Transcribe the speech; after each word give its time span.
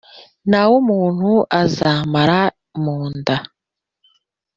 Na 0.49 0.61
w 0.69 0.71
umuntu 0.81 1.31
azamara 1.61 2.41
mu 2.83 2.97
nda 3.13 3.37